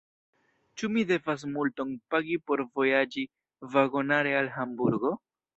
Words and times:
Ĉu 0.81 0.87
mi 0.93 1.03
devas 1.11 1.43
multon 1.57 1.91
pagi 2.15 2.39
por 2.47 2.65
vojaĝi 2.79 3.27
vagonare 3.77 4.37
al 4.43 4.53
Hamburgo? 4.57 5.17